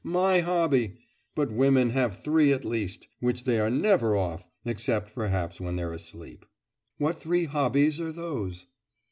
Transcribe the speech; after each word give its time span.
'My 0.03 0.39
hobby! 0.39 0.97
But 1.35 1.51
women 1.51 1.91
have 1.91 2.23
three 2.23 2.51
at 2.53 2.65
least, 2.65 3.07
which 3.19 3.43
they 3.43 3.59
are 3.59 3.69
never 3.69 4.15
off, 4.15 4.47
except, 4.65 5.13
perhaps, 5.13 5.61
when 5.61 5.75
they're 5.75 5.93
asleep.' 5.93 6.43
'What 6.97 7.19
three 7.19 7.45
hobbies 7.45 7.99
are 7.99 8.11
those? 8.11 8.65